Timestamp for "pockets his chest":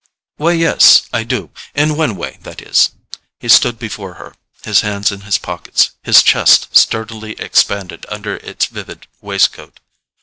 5.37-6.75